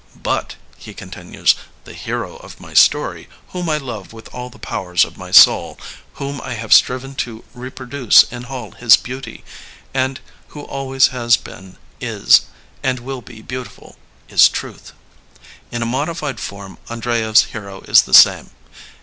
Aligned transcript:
But,'' 0.23 0.55
he 0.79 0.95
continues, 0.95 1.53
the 1.83 1.93
hero 1.93 2.37
of 2.37 2.59
my 2.59 2.73
story 2.73 3.29
whom 3.49 3.69
I 3.69 3.77
love 3.77 4.11
with 4.13 4.29
all 4.33 4.49
the 4.49 4.57
powers 4.57 5.05
of 5.05 5.15
my 5.15 5.29
soul, 5.29 5.77
whom 6.13 6.41
I 6.41 6.53
have 6.53 6.73
striven 6.73 7.13
to 7.21 7.43
reproduce 7.53 8.23
in 8.31 8.43
all 8.45 8.71
his 8.71 8.97
beauty, 8.97 9.43
and 9.93 10.19
who 10.47 10.61
always 10.61 11.09
has 11.09 11.37
been, 11.37 11.77
is, 11.99 12.41
and 12.81 12.99
will 12.99 13.21
be 13.21 13.43
beautiful, 13.43 13.95
is 14.27 14.49
truth. 14.49 14.93
*' 15.31 15.71
In 15.71 15.83
a 15.83 15.85
modified 15.85 16.39
form 16.39 16.79
Andreyev's 16.89 17.51
hero 17.53 17.81
is 17.81 18.01
the 18.01 18.15
same. 18.15 18.49